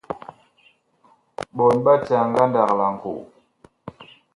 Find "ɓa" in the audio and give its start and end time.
1.85-1.93